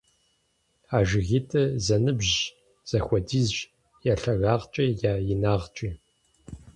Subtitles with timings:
[0.95, 2.39] А жыгитӏыр зэныбжьщ,
[2.89, 3.59] зэхуэдизщ
[4.11, 5.89] я лъагагъкӀи я инагъкӀи.